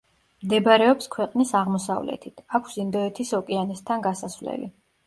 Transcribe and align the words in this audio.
მდებარეობს 0.45 1.09
ქვეყნის 1.17 1.53
აღმოსავლეთით, 1.61 2.45
აქვს 2.61 2.81
ინდოეთის 2.87 3.39
ოკეანესთან 3.43 4.07
გასასვლელი. 4.11 4.77